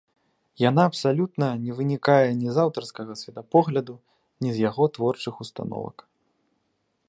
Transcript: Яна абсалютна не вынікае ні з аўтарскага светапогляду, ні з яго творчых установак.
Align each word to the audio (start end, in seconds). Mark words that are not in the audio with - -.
Яна 0.69 0.81
абсалютна 0.89 1.49
не 1.65 1.75
вынікае 1.81 2.29
ні 2.39 2.47
з 2.57 2.63
аўтарскага 2.65 3.19
светапогляду, 3.21 3.95
ні 4.45 4.49
з 4.57 4.67
яго 4.69 4.83
творчых 4.97 5.33
установак. 5.47 5.97